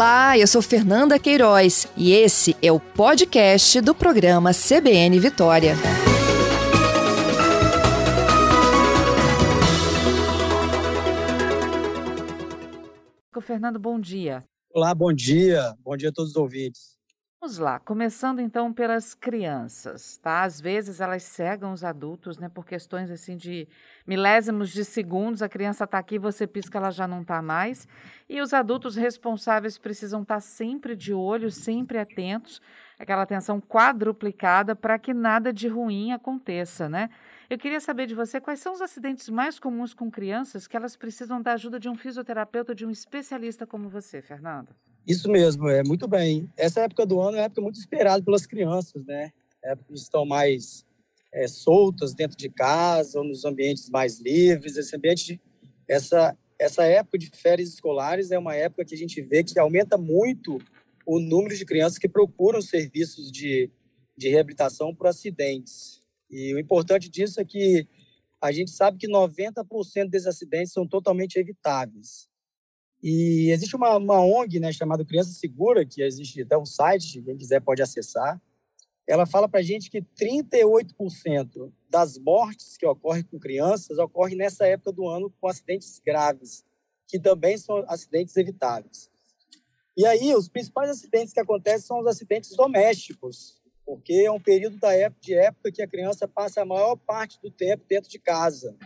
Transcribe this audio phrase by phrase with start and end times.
[0.00, 5.74] Olá, eu sou Fernanda Queiroz e esse é o podcast do programa CBN Vitória.
[13.42, 14.42] Fernando, bom dia.
[14.72, 15.76] Olá, bom dia.
[15.80, 16.96] Bom dia a todos os ouvintes.
[17.42, 20.42] Vamos lá, começando então pelas crianças, tá?
[20.44, 23.66] Às vezes elas cegam os adultos, né, por questões assim de
[24.10, 27.86] milésimos de segundos, a criança está aqui, você pisca, ela já não está mais.
[28.28, 32.60] E os adultos responsáveis precisam estar tá sempre de olho, sempre atentos,
[32.98, 37.08] aquela atenção quadruplicada para que nada de ruim aconteça, né?
[37.48, 40.96] Eu queria saber de você quais são os acidentes mais comuns com crianças que elas
[40.96, 44.70] precisam da ajuda de um fisioterapeuta, de um especialista como você, Fernando.
[45.06, 46.50] Isso mesmo, é muito bem.
[46.56, 49.30] Essa época do ano é uma época muito esperada pelas crianças, né?
[49.62, 50.84] É época que estão mais
[51.32, 54.76] é, soltas dentro de casa ou nos ambientes mais livres.
[54.76, 55.40] Esse ambiente,
[55.88, 59.96] essa essa época de férias escolares é uma época que a gente vê que aumenta
[59.96, 60.58] muito
[61.06, 63.70] o número de crianças que procuram serviços de,
[64.14, 66.02] de reabilitação por acidentes.
[66.30, 67.88] E o importante disso é que
[68.42, 72.28] a gente sabe que 90% desses acidentes são totalmente evitáveis.
[73.02, 77.38] E existe uma, uma ONG né, chamada Criança Segura, que existe até um site, quem
[77.38, 78.40] quiser pode acessar.
[79.10, 84.68] Ela fala para a gente que 38% das mortes que ocorrem com crianças ocorrem nessa
[84.68, 86.64] época do ano com acidentes graves,
[87.08, 89.10] que também são acidentes evitáveis.
[89.96, 94.78] E aí, os principais acidentes que acontecem são os acidentes domésticos, porque é um período
[94.78, 98.18] da época, de época que a criança passa a maior parte do tempo dentro de
[98.20, 98.76] casa.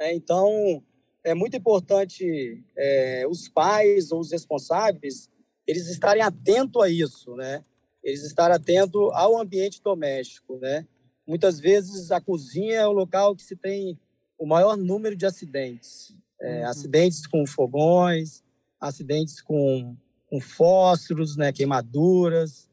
[0.00, 0.80] É, então,
[1.24, 5.28] é muito importante é, os pais ou os responsáveis
[5.66, 7.64] eles estarem atentos a isso, né?
[8.04, 10.86] Eles estarem atentos ao ambiente doméstico, né?
[11.26, 13.98] Muitas vezes a cozinha é o local que se tem
[14.38, 16.14] o maior número de acidentes.
[16.40, 16.68] É, uhum.
[16.68, 18.44] Acidentes com fogões,
[18.78, 21.50] acidentes com, com fósforos, né?
[21.50, 22.68] queimaduras,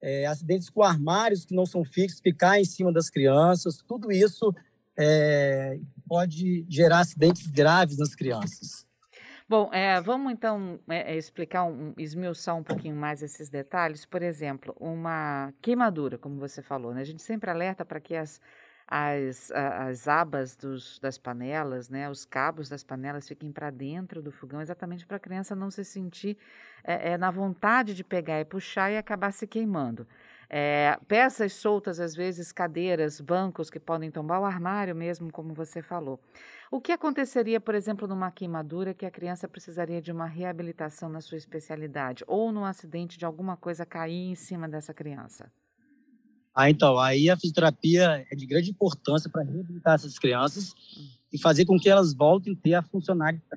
[0.00, 4.54] é, acidentes com armários que não são fixos, ficar em cima das crianças, tudo isso
[4.96, 8.85] é, pode gerar acidentes graves nas crianças.
[9.48, 14.04] Bom, é, vamos então é, explicar, um, esmiuçar um pouquinho mais esses detalhes.
[14.04, 17.02] Por exemplo, uma queimadura, como você falou, né?
[17.02, 18.40] A gente sempre alerta para que as,
[18.88, 24.32] as, as abas dos, das panelas, né, os cabos das panelas fiquem para dentro do
[24.32, 26.36] fogão, exatamente para a criança não se sentir
[26.82, 30.08] é, na vontade de pegar e puxar e acabar se queimando.
[30.48, 35.82] É, peças soltas, às vezes cadeiras, bancos que podem tombar o armário mesmo, como você
[35.82, 36.20] falou.
[36.70, 41.20] O que aconteceria, por exemplo, numa queimadura que a criança precisaria de uma reabilitação na
[41.20, 45.50] sua especialidade ou num acidente de alguma coisa cair em cima dessa criança?
[46.54, 51.06] Ah, então, aí a fisioterapia é de grande importância para reabilitar essas crianças hum.
[51.30, 52.82] e fazer com que elas voltem a ter a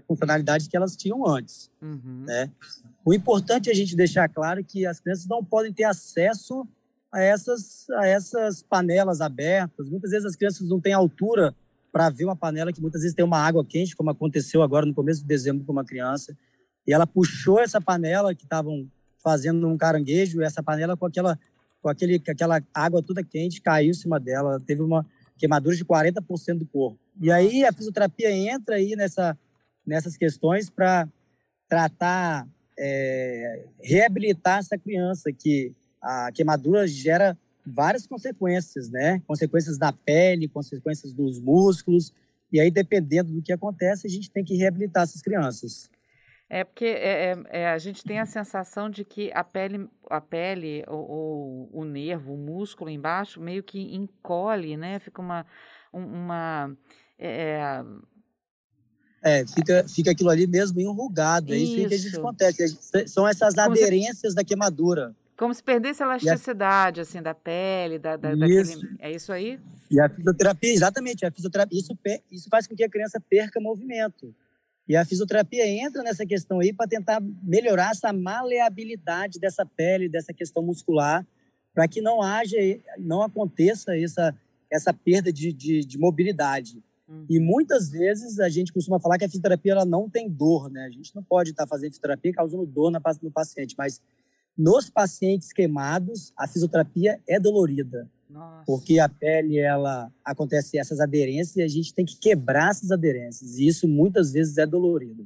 [0.06, 2.26] funcionalidade que elas tinham antes, uhum.
[2.28, 2.52] né?
[3.06, 6.68] O importante é a gente deixar claro que as crianças não podem ter acesso
[7.12, 9.90] a essas, a essas panelas abertas.
[9.90, 11.56] Muitas vezes as crianças não têm altura
[11.92, 14.94] para ver uma panela que muitas vezes tem uma água quente, como aconteceu agora no
[14.94, 16.38] começo de dezembro com uma criança.
[16.86, 18.88] E ela puxou essa panela que estavam
[19.24, 21.38] fazendo um caranguejo, e essa panela com aquela
[21.82, 25.06] com aquele aquela água toda quente caiu em cima dela, ela teve uma
[25.38, 27.00] queimadura de 40% do corpo.
[27.22, 29.38] E aí a fisioterapia entra aí nessa
[29.86, 31.08] nessas questões para
[31.68, 32.48] tratar
[32.78, 39.22] é, reabilitar essa criança que a queimadura gera várias consequências, né?
[39.28, 42.14] Consequências da pele, consequências dos músculos.
[42.52, 45.90] E aí, dependendo do que acontece, a gente tem que reabilitar essas crianças.
[46.50, 50.20] É porque é, é, é, a gente tem a sensação de que a pele, a
[50.20, 54.98] pele ou, ou, o nervo, o músculo embaixo, meio que encolhe, né?
[54.98, 55.46] Fica uma.
[55.94, 56.76] uma
[57.20, 57.84] é,
[59.22, 61.54] é, fica, fica aquilo ali mesmo enrugado.
[61.54, 63.08] É isso, isso que a gente acontece.
[63.08, 65.16] São essas aderências da queimadura.
[65.40, 67.04] Como se perdesse a elasticidade, a...
[67.04, 68.78] assim, da pele, da, da isso.
[68.78, 68.98] Daquele...
[69.00, 69.58] É isso aí?
[69.90, 71.26] E a fisioterapia, exatamente.
[71.26, 71.98] A fisioterapia, isso,
[72.30, 74.36] isso faz com que a criança perca movimento.
[74.86, 80.34] E a fisioterapia entra nessa questão aí para tentar melhorar essa maleabilidade dessa pele, dessa
[80.34, 81.26] questão muscular,
[81.74, 82.58] para que não haja,
[82.98, 84.36] não aconteça essa,
[84.70, 86.84] essa perda de, de, de mobilidade.
[87.08, 87.26] Uhum.
[87.30, 90.84] E muitas vezes a gente costuma falar que a fisioterapia ela não tem dor, né?
[90.84, 94.02] A gente não pode estar tá fazendo fisioterapia causando dor no paciente, mas
[94.60, 98.10] nos pacientes queimados, a fisioterapia é dolorida.
[98.30, 98.66] Nossa.
[98.66, 103.58] Porque a pele, ela acontece essas aderências e a gente tem que quebrar essas aderências.
[103.58, 105.26] E isso muitas vezes é dolorido.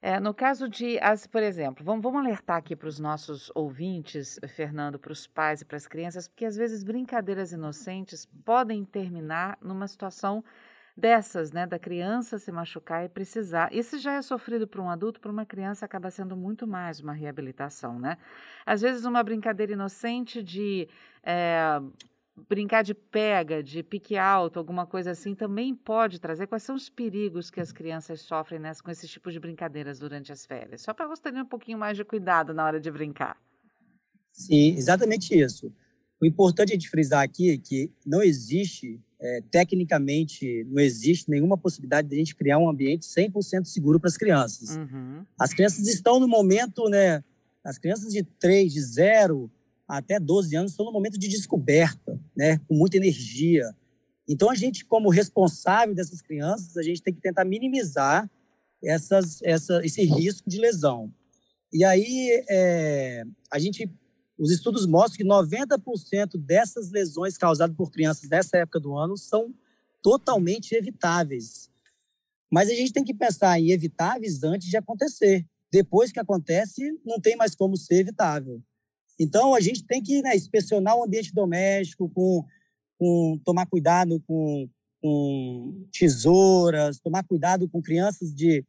[0.00, 4.38] É, no caso de, as, por exemplo, vamos, vamos alertar aqui para os nossos ouvintes,
[4.54, 9.58] Fernando, para os pais e para as crianças, porque às vezes brincadeiras inocentes podem terminar
[9.60, 10.42] numa situação
[11.00, 13.72] dessas, né, da criança se machucar e precisar.
[13.72, 17.12] Isso já é sofrido por um adulto, para uma criança acaba sendo muito mais uma
[17.12, 18.18] reabilitação, né?
[18.66, 20.88] Às vezes uma brincadeira inocente de
[21.22, 21.80] é,
[22.48, 26.46] brincar de pega, de pique alto, alguma coisa assim, também pode trazer.
[26.46, 30.30] Quais são os perigos que as crianças sofrem nessa, com esse tipo de brincadeiras durante
[30.30, 30.82] as férias?
[30.82, 33.36] Só para você ter um pouquinho mais de cuidado na hora de brincar.
[34.32, 35.72] Sim, exatamente isso.
[36.20, 41.56] O importante é de frisar aqui é que não existe é, tecnicamente não existe nenhuma
[41.56, 44.76] possibilidade de a gente criar um ambiente 100% seguro para as crianças.
[44.76, 45.24] Uhum.
[45.38, 47.22] As crianças estão no momento, né?
[47.62, 49.50] As crianças de 3, de 0
[49.86, 52.58] até 12 anos estão no momento de descoberta, né?
[52.66, 53.74] Com muita energia.
[54.26, 58.30] Então, a gente, como responsável dessas crianças, a gente tem que tentar minimizar
[58.82, 61.12] essas, essa, esse risco de lesão.
[61.72, 63.90] E aí, é, a gente
[64.40, 69.54] os estudos mostram que 90% dessas lesões causadas por crianças nessa época do ano são
[70.02, 71.68] totalmente evitáveis.
[72.50, 75.46] Mas a gente tem que pensar em evitáveis antes de acontecer.
[75.70, 78.62] Depois que acontece, não tem mais como ser evitável.
[79.18, 82.42] Então, a gente tem que né, inspecionar o ambiente doméstico, com,
[82.98, 84.66] com tomar cuidado com,
[85.02, 88.64] com tesouras, tomar cuidado com crianças de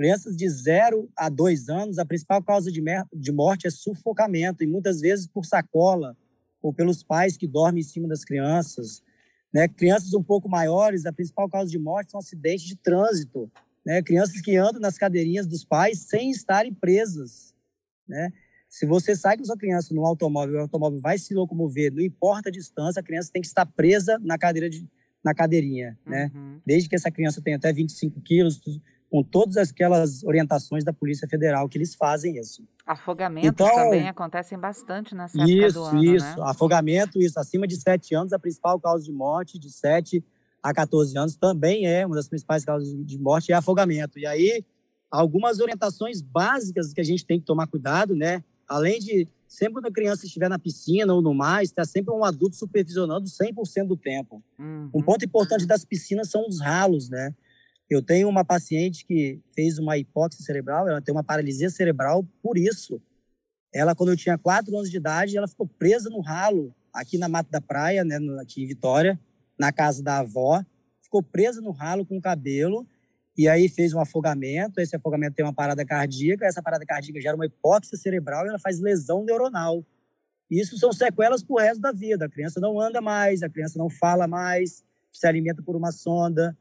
[0.00, 2.82] Crianças de 0 a 2 anos, a principal causa de,
[3.12, 6.16] de morte é sufocamento, e muitas vezes por sacola
[6.62, 9.02] ou pelos pais que dormem em cima das crianças.
[9.52, 9.68] Né?
[9.68, 13.52] Crianças um pouco maiores, a principal causa de morte são acidentes de trânsito.
[13.84, 14.00] Né?
[14.00, 17.54] Crianças que andam nas cadeirinhas dos pais sem estarem presas.
[18.08, 18.32] Né?
[18.70, 22.48] Se você sai com sua criança no automóvel, o automóvel vai se locomover, não importa
[22.48, 24.88] a distância, a criança tem que estar presa na cadeira de,
[25.22, 26.30] na cadeirinha, né?
[26.34, 26.58] Uhum.
[26.64, 28.58] Desde que essa criança tenha até 25 quilos,
[29.10, 32.62] com todas aquelas orientações da Polícia Federal que eles fazem isso.
[32.86, 36.44] Afogamentos então, também acontecem bastante nessa época isso, do ano, Isso, né?
[36.46, 40.24] afogamento, isso, acima de 7 anos, a principal causa de morte, de 7
[40.62, 44.18] a 14 anos, também é uma das principais causas de morte, é afogamento.
[44.18, 44.64] E aí,
[45.10, 48.44] algumas orientações básicas que a gente tem que tomar cuidado, né?
[48.68, 52.24] Além de, sempre quando a criança estiver na piscina ou no mar, está sempre um
[52.24, 54.40] adulto supervisionando 100% do tempo.
[54.56, 54.90] Uhum.
[54.94, 57.34] Um ponto importante das piscinas são os ralos, né?
[57.90, 62.56] Eu tenho uma paciente que fez uma hipóxia cerebral, ela tem uma paralisia cerebral por
[62.56, 63.02] isso.
[63.74, 67.28] Ela, quando eu tinha quatro anos de idade, ela ficou presa no ralo, aqui na
[67.28, 69.18] Mata da Praia, né, aqui em Vitória,
[69.58, 70.64] na casa da avó.
[71.02, 72.86] Ficou presa no ralo com o cabelo,
[73.36, 74.80] e aí fez um afogamento.
[74.80, 78.58] Esse afogamento tem uma parada cardíaca, essa parada cardíaca gera uma hipóxia cerebral e ela
[78.58, 79.84] faz lesão neuronal.
[80.48, 82.26] Isso são sequelas para o resto da vida.
[82.26, 86.56] A criança não anda mais, a criança não fala mais, se alimenta por uma sonda,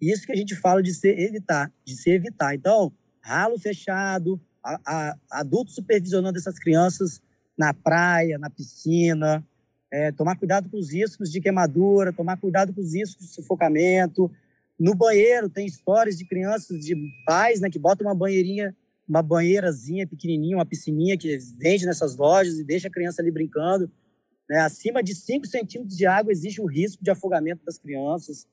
[0.00, 2.54] isso que a gente fala de se evitar, de se evitar.
[2.54, 7.20] Então, ralo fechado, a, a, adultos supervisionando essas crianças
[7.56, 9.44] na praia, na piscina,
[9.90, 14.30] é, tomar cuidado com os riscos de queimadura, tomar cuidado com os riscos de sufocamento.
[14.78, 18.74] No banheiro, tem histórias de crianças, de pais, né, que botam uma banheirinha,
[19.06, 23.90] uma banheirazinha pequenininha, uma piscininha que vende nessas lojas e deixa a criança ali brincando.
[24.48, 24.58] Né?
[24.60, 28.46] Acima de 5 centímetros de água existe o risco de afogamento das crianças.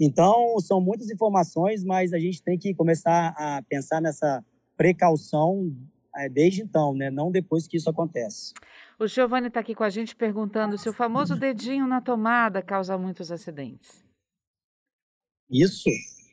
[0.00, 4.42] Então, são muitas informações, mas a gente tem que começar a pensar nessa
[4.74, 5.76] precaução
[6.16, 7.10] é, desde então, né?
[7.10, 8.54] não depois que isso acontece.
[8.98, 12.96] O Giovanni está aqui com a gente perguntando se o famoso dedinho na tomada causa
[12.96, 14.02] muitos acidentes.
[15.50, 15.90] Isso,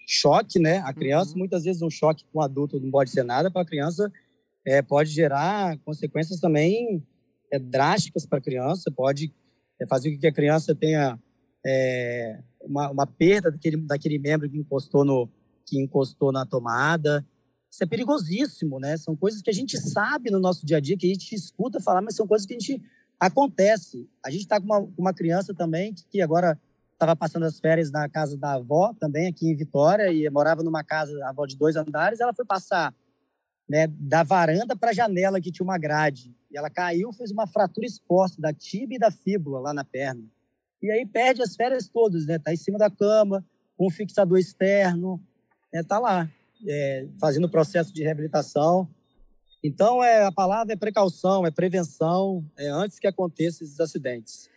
[0.08, 0.78] choque, né?
[0.80, 1.40] A criança, uhum.
[1.40, 4.12] muitas vezes, um choque com um adulto não pode ser nada, para a criança
[4.66, 7.06] é, pode gerar consequências também
[7.52, 9.34] é, drásticas para a criança, pode
[9.90, 11.20] fazer com que a criança tenha
[11.66, 15.30] é, uma, uma, perda daquele, daquele membro que encostou, no,
[15.66, 17.26] que encostou na tomada.
[17.72, 18.98] Isso é perigosíssimo, né?
[18.98, 21.82] São coisas que a gente sabe no nosso dia a dia, que a gente escuta
[21.82, 22.82] falar, mas são coisas que a gente
[23.20, 24.10] acontece.
[24.26, 26.60] A gente está com uma, uma criança também que agora
[26.94, 30.84] estava passando as férias na casa da avó, também aqui em Vitória, e morava numa
[30.84, 32.20] casa, a avó de dois andares.
[32.20, 32.94] Ela foi passar
[33.70, 36.36] né, da varanda para a janela, que tinha uma grade.
[36.50, 40.24] E ela caiu, fez uma fratura exposta da tíbia e da fíbula lá na perna
[40.82, 42.40] e aí perde as férias todas, né?
[42.40, 45.22] Tá em cima da cama, com um fixador externo,
[45.74, 45.84] né?
[45.84, 46.30] Tá lá,
[46.68, 48.88] é, fazendo o processo de reabilitação.
[49.64, 54.50] Então, é, a palavra é precaução, é prevenção, é antes que aconteçam esses acidentes.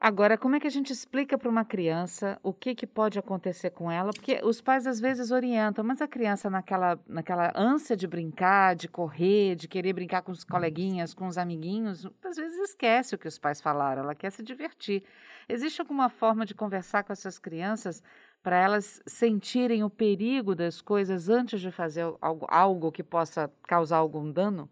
[0.00, 3.70] Agora, como é que a gente explica para uma criança o que, que pode acontecer
[3.70, 4.12] com ela?
[4.12, 8.86] Porque os pais às vezes orientam, mas a criança naquela, naquela ânsia de brincar, de
[8.86, 13.26] correr, de querer brincar com os coleguinhas, com os amiguinhos, às vezes esquece o que
[13.26, 15.02] os pais falaram, ela quer se divertir.
[15.48, 18.00] Existe alguma forma de conversar com essas crianças
[18.40, 23.96] para elas sentirem o perigo das coisas antes de fazer algo, algo que possa causar
[23.96, 24.70] algum dano?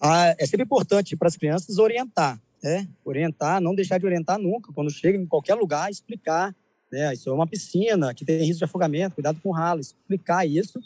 [0.00, 2.88] Ah, é sempre importante para as crianças orientar, né?
[3.04, 4.72] Orientar, não deixar de orientar nunca.
[4.72, 6.54] Quando chega em qualquer lugar, explicar
[6.90, 7.12] né?
[7.12, 10.80] Isso é uma piscina que tem risco de afogamento, cuidado com ralo, explicar isso.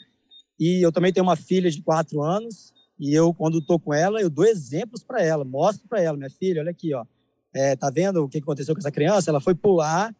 [0.59, 4.21] E eu também tenho uma filha de quatro anos e eu, quando estou com ela,
[4.21, 7.05] eu dou exemplos para ela, mostro para ela, minha filha, olha aqui, ó,
[7.53, 9.31] é, tá vendo o que aconteceu com essa criança?
[9.31, 10.15] Ela foi pular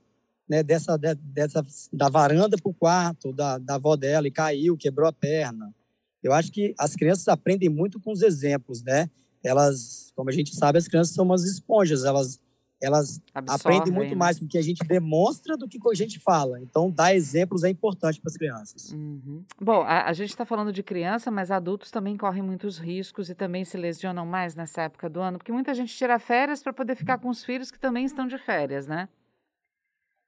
[0.47, 4.77] né, dessa, de, dessa da varanda para o quarto da, da avó dela e caiu,
[4.77, 5.73] quebrou a perna.
[6.21, 9.09] Eu acho que as crianças aprendem muito com os exemplos, né?
[9.43, 12.39] Elas, como a gente sabe, as crianças são umas esponjas, elas
[12.83, 14.15] elas Absorvem, aprendem muito né?
[14.15, 16.59] mais com o que a gente demonstra do que com a gente fala.
[16.59, 18.91] Então, dar exemplos é importante para as crianças.
[18.91, 19.45] Uhum.
[19.59, 23.35] Bom, a, a gente está falando de criança, mas adultos também correm muitos riscos e
[23.35, 26.97] também se lesionam mais nessa época do ano, porque muita gente tira férias para poder
[26.97, 29.07] ficar com os filhos que também estão de férias, né?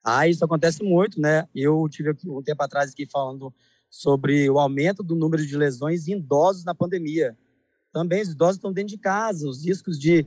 [0.02, 1.46] Ah, isso acontece muito, né?
[1.54, 3.52] Eu tive um tempo atrás aqui falando
[3.90, 7.36] sobre o aumento do número de lesões em idosos na pandemia.
[7.96, 10.26] Também os idosos estão dentro de casa, os riscos de,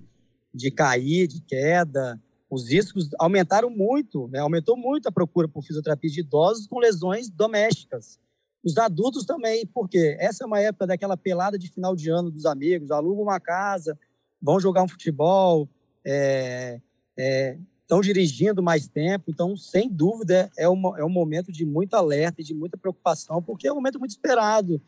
[0.51, 4.39] de cair, de queda, os riscos aumentaram muito, né?
[4.39, 8.17] aumentou muito a procura por fisioterapia de idosos com lesões domésticas.
[8.63, 12.47] Os adultos também, porque essa é uma época daquela pelada de final de ano dos
[12.47, 13.95] amigos, alugam uma casa,
[14.41, 15.69] vão jogar um futebol,
[16.03, 16.81] é,
[17.15, 21.93] é, estão dirigindo mais tempo, então, sem dúvida, é, uma, é um momento de muito
[21.93, 24.81] alerta e de muita preocupação, porque é um momento muito esperado.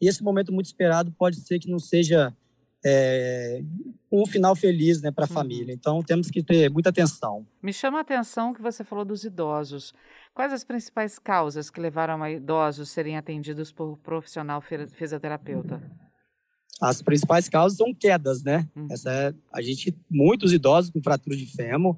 [0.00, 2.34] E esse momento muito esperado pode ser que não seja
[2.84, 3.62] é,
[4.10, 5.34] um final feliz né, para a uhum.
[5.34, 5.72] família.
[5.72, 7.46] Então, temos que ter muita atenção.
[7.62, 9.92] Me chama a atenção que você falou dos idosos.
[10.34, 15.82] Quais as principais causas que levaram a idosos serem atendidos por profissional fisioterapeuta?
[16.80, 18.68] As principais causas são quedas, né?
[18.76, 18.86] Uhum.
[18.90, 21.96] Essa é, a gente, muitos idosos com fratura de fêmur,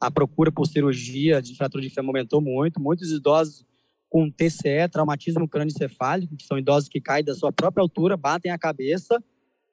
[0.00, 2.80] a procura por cirurgia de fratura de fêmur aumentou muito.
[2.80, 3.64] Muitos idosos
[4.12, 8.58] com TCE, traumatismo crânioencefálico, que são idosos que caem da sua própria altura, batem a
[8.58, 9.24] cabeça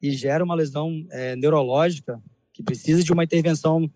[0.01, 3.91] e geram uma lesão é, neurológica que precisa de uma intervenção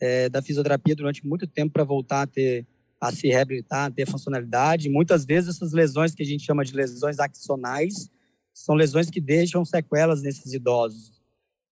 [0.00, 2.66] é, da fisioterapia durante muito tempo para voltar a ter
[3.00, 4.88] a se reabilitar, a ter funcionalidade.
[4.88, 8.10] Muitas vezes essas lesões que a gente chama de lesões axonais
[8.52, 11.12] são lesões que deixam sequelas nesses idosos.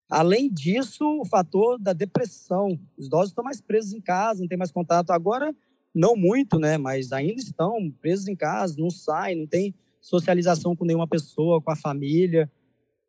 [0.09, 2.79] Além disso, o fator da depressão.
[2.97, 5.11] Os idosos estão mais presos em casa, não tem mais contato.
[5.11, 5.53] Agora,
[5.95, 6.79] não muito, né?
[6.79, 11.71] Mas ainda estão presos em casa, não saem, não tem socialização com nenhuma pessoa, com
[11.71, 12.51] a família.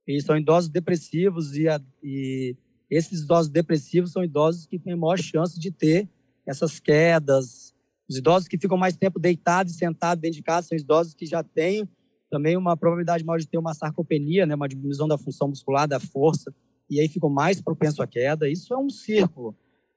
[0.08, 2.56] E são idosos depressivos e, a, e
[2.90, 6.10] esses idosos depressivos são idosos que têm maior chance de ter
[6.46, 7.74] essas quedas.
[8.10, 11.25] Os idosos que ficam mais tempo deitados e sentados dentro de casa são idosos que
[11.25, 11.88] já têm
[12.30, 16.00] também uma probabilidade maior de ter uma sarcopenia, né, uma diminuição da função muscular, da
[16.00, 16.54] força
[16.90, 18.50] e aí ficam mais propenso à queda.
[18.50, 19.56] Isso é um círculo.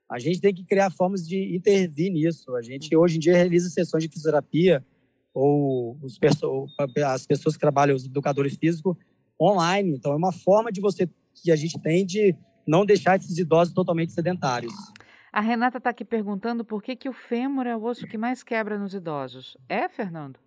[0.09, 2.55] A gente tem que criar formas de intervir nisso.
[2.55, 4.85] A gente hoje em dia realiza sessões de fisioterapia
[5.35, 6.19] ou os,
[7.05, 8.97] as pessoas que trabalham, os educadores físicos,
[9.41, 9.95] online.
[9.97, 12.35] Então é uma forma de você que a gente tem de
[12.67, 14.73] não deixar esses idosos totalmente sedentários.
[15.33, 18.43] A Renata está aqui perguntando por que, que o fêmur é o osso que mais
[18.43, 19.57] quebra nos idosos.
[19.69, 20.39] É, Fernando?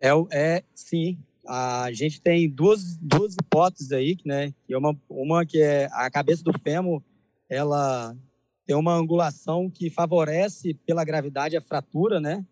[0.00, 4.52] É, é sim a gente tem duas, duas hipóteses aí, né?
[4.70, 7.02] Uma, uma que é a cabeça do fêmur,
[7.48, 8.14] ela
[8.68, 12.44] tem uma angulação que favorece pela gravidade a fratura, né?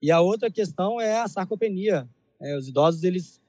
[0.00, 2.08] E a outra questão é a sarcopenia.
[2.40, 3.42] É, os idosos eles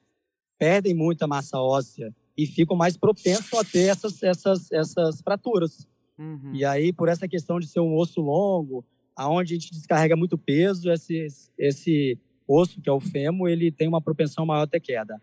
[0.57, 5.87] perdem muita massa óssea e ficam mais propensos a ter essas, essas, essas fraturas.
[6.17, 6.55] Uhum.
[6.55, 8.83] E aí, por essa questão de ser um osso longo,
[9.15, 12.17] aonde a gente descarrega muito peso, esse, esse
[12.47, 15.21] osso, que é o fêmur, ele tem uma propensão maior a ter queda.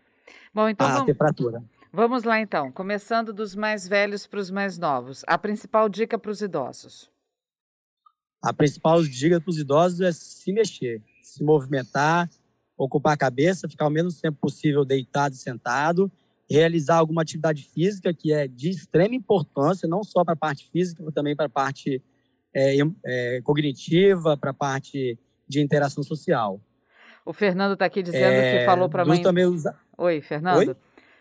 [0.53, 1.07] Bom, então a vamos.
[1.91, 5.23] Vamos lá então, começando dos mais velhos para os mais novos.
[5.25, 7.09] A principal dica para os idosos?
[8.41, 12.29] A principal dica para os idosos é se mexer, se movimentar,
[12.77, 16.11] ocupar a cabeça, ficar o menos tempo possível deitado e sentado,
[16.47, 21.01] realizar alguma atividade física que é de extrema importância, não só para a parte física,
[21.03, 22.01] mas também para a parte
[22.53, 25.17] é, é, cognitiva, para a parte
[25.47, 26.61] de interação social.
[27.25, 29.21] O Fernando está aqui dizendo é, que falou para a mãe.
[29.21, 29.75] Também usa...
[29.97, 30.69] Oi, Fernando.
[30.69, 30.75] Oi?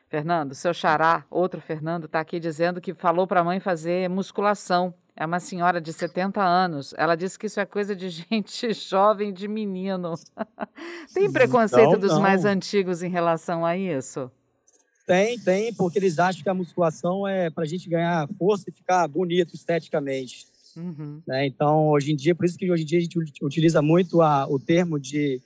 [0.09, 4.95] Fernando, seu xará, outro Fernando, está aqui dizendo que falou para a mãe fazer musculação.
[5.15, 6.95] É uma senhora de 70 anos.
[6.97, 10.15] Ela disse que isso é coisa de gente jovem, de menino.
[11.13, 12.23] tem preconceito não, dos não.
[12.23, 14.31] mais antigos em relação a isso?
[15.07, 18.73] Tem, tem, porque eles acham que a musculação é para a gente ganhar força e
[18.73, 20.47] ficar bonito esteticamente.
[20.77, 21.21] Uhum.
[21.27, 21.47] Né?
[21.47, 24.47] Então, hoje em dia, por isso que hoje em dia a gente utiliza muito a,
[24.47, 25.41] o termo de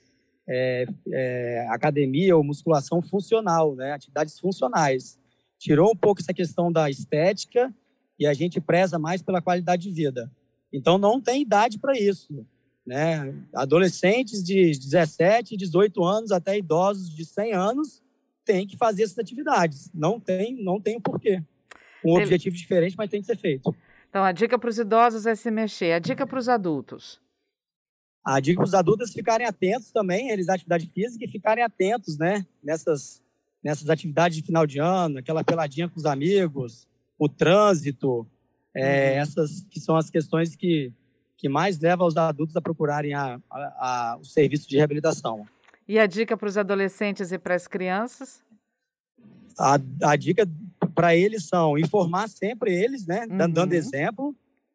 [0.47, 3.93] é, é, academia ou musculação funcional, né?
[3.93, 5.19] atividades funcionais.
[5.57, 7.73] Tirou um pouco essa questão da estética
[8.19, 10.31] e a gente preza mais pela qualidade de vida.
[10.71, 12.45] Então, não tem idade para isso.
[12.85, 13.33] Né?
[13.53, 18.01] Adolescentes de 17, 18 anos até idosos de 100 anos
[18.43, 19.89] têm que fazer essas atividades.
[19.93, 21.41] Não tem, não tem o porquê.
[22.03, 23.73] Um objetivo diferente, mas tem que ser feito.
[24.09, 25.93] Então, a dica para os idosos é se mexer.
[25.93, 27.22] A dica para os adultos?
[28.23, 32.45] A dica para os adultos ficarem atentos também, eles atividade física e ficarem atentos, né?
[32.63, 33.21] Nessas,
[33.61, 36.87] nessas atividades de final de ano, aquela peladinha com os amigos,
[37.19, 38.25] o trânsito,
[38.73, 39.17] é, uhum.
[39.19, 40.93] essas que são as questões que,
[41.37, 45.45] que mais levam os adultos a procurarem a, a, a, o serviço de reabilitação.
[45.85, 48.41] E a dica para os adolescentes e para as crianças?
[49.59, 50.47] A, a dica
[50.95, 53.27] para eles são informar sempre eles, né?
[53.29, 53.51] Uhum.
[53.51, 54.33] Dando exemplo.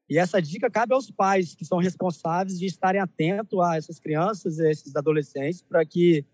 [0.09, 4.59] E essa dica cabe aos pais, que são responsáveis de estarem atentos a essas crianças,
[4.59, 6.25] a esses adolescentes, para que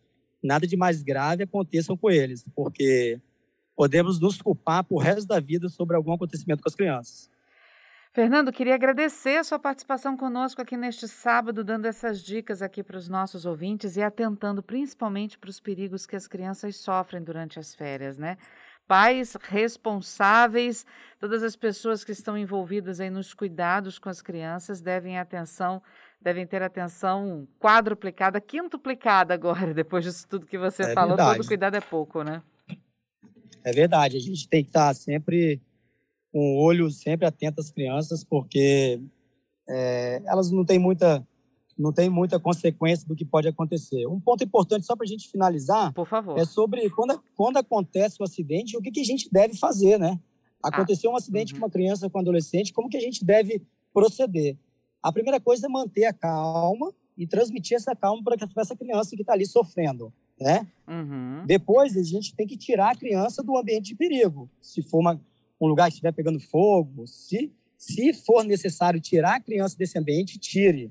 [0.42, 3.20] nada de mais grave aconteça com eles, porque
[3.74, 7.30] podemos nos culpar por resto da vida sobre algum acontecimento com as crianças.
[8.12, 12.96] Fernando, queria agradecer a sua participação conosco aqui neste sábado, dando essas dicas aqui para
[12.96, 17.74] os nossos ouvintes e atentando principalmente para os perigos que as crianças sofrem durante as
[17.74, 18.38] férias, né?
[18.86, 20.84] Pais responsáveis,
[21.18, 25.82] todas as pessoas que estão envolvidas aí nos cuidados com as crianças devem atenção,
[26.20, 31.16] devem ter atenção quadruplicada, quintuplicada agora, depois disso tudo que você é falou.
[31.16, 31.38] Verdade.
[31.38, 32.42] Todo cuidado é pouco, né?
[33.64, 35.62] É verdade, a gente tem que estar sempre
[36.30, 39.00] com o olho sempre atento às crianças, porque
[39.68, 41.26] é, elas não têm muita
[41.76, 44.06] não tem muita consequência do que pode acontecer.
[44.06, 46.38] Um ponto importante, só para a gente finalizar, Por favor.
[46.38, 49.98] é sobre quando, quando acontece o um acidente, o que, que, a gente deve fazer,
[49.98, 50.18] né?
[50.62, 51.60] Aconteceu ah, um acidente uhum.
[51.60, 53.62] com uma criança, com um adolescente, como que a gente deve
[53.92, 54.56] proceder?
[55.02, 59.22] A primeira coisa é manter a calma e transmitir essa calma para essa criança que
[59.22, 60.66] está ali sofrendo, né?
[60.88, 61.44] Uhum.
[61.46, 64.48] Depois, a gente tem que tirar a criança do ambiente de perigo.
[64.60, 65.20] Se for uma,
[65.60, 70.38] um lugar que estiver pegando fogo, se, se for necessário tirar a criança desse ambiente,
[70.38, 70.90] tire.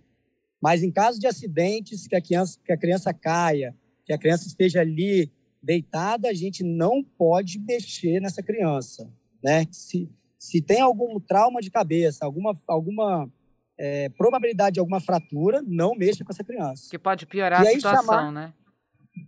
[0.63, 4.47] Mas em caso de acidentes, que a criança, que a criança caia, que a criança
[4.47, 5.29] esteja ali
[5.61, 9.11] deitada, a gente não pode mexer nessa criança.
[9.43, 9.67] Né?
[9.69, 13.29] Se, se tem algum trauma de cabeça, alguma, alguma
[13.77, 16.89] é, probabilidade de alguma fratura, não mexa com essa criança.
[16.89, 18.31] Que pode piorar a situação, chamar...
[18.31, 18.53] né?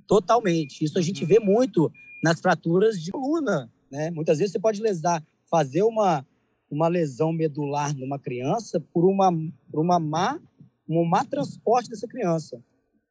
[0.08, 0.86] Totalmente.
[0.86, 1.27] Isso a gente uhum.
[1.27, 1.92] vê muito
[2.24, 3.70] nas fraturas de coluna.
[3.92, 4.10] Né?
[4.10, 5.21] Muitas vezes você pode lesar,
[5.52, 6.26] fazer uma,
[6.71, 9.30] uma lesão medular numa criança por uma,
[9.69, 10.39] por uma má,
[10.88, 12.62] um má transporte dessa criança.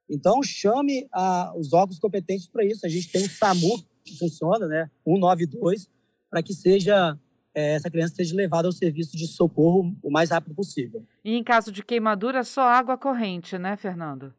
[0.09, 2.85] Então, chame a, os órgãos competentes para isso.
[2.85, 4.91] A gente tem o SAMU, que funciona, né?
[5.05, 5.89] 192,
[6.31, 7.19] para que seja
[7.55, 11.05] é, essa criança seja levada ao serviço de socorro o mais rápido possível.
[11.25, 14.35] E em caso de queimadura, só água corrente, né, Fernando?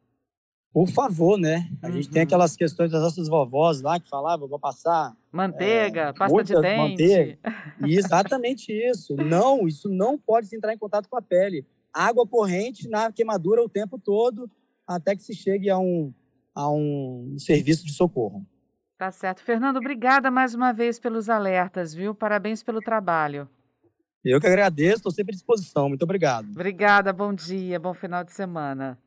[0.72, 1.70] Por favor, né?
[1.82, 1.92] A uhum.
[1.94, 2.26] gente tem uhum.
[2.26, 6.76] aquelas questões das nossas vovós lá que falavam, vou passar manteiga, é, pasta de dente.
[6.76, 7.38] Manteiga.
[7.86, 9.16] E exatamente isso.
[9.16, 11.64] Não, isso não pode entrar em contato com a pele.
[11.96, 14.50] Água corrente na queimadura o tempo todo
[14.86, 16.12] até que se chegue a um,
[16.54, 18.46] a um serviço de socorro.
[18.98, 19.42] Tá certo.
[19.42, 22.14] Fernando, obrigada mais uma vez pelos alertas, viu?
[22.14, 23.48] Parabéns pelo trabalho.
[24.22, 25.88] Eu que agradeço, estou sempre à disposição.
[25.88, 26.50] Muito obrigado.
[26.50, 28.98] Obrigada, bom dia, bom final de semana.